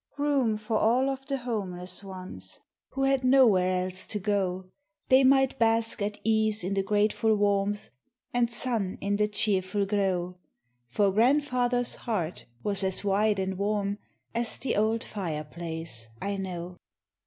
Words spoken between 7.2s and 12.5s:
warmth And sun in the cheerful glow, For Grandfather's heart